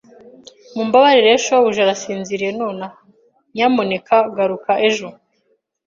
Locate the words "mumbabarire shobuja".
0.75-1.79